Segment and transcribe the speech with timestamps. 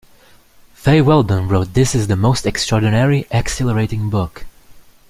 [0.73, 4.47] Fay Weldon wrote This is the most extraordinary, exhilarating book.